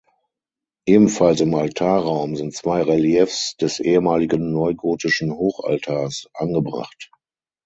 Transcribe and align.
Ebenfalls 0.87 1.41
im 1.41 1.53
Altarraum 1.53 2.35
sind 2.35 2.55
zwei 2.55 2.81
Reliefs 2.81 3.55
des 3.57 3.79
ehemaligen 3.79 4.51
neugotischen 4.51 5.31
Hochaltars 5.31 6.27
angebracht. 6.33 7.11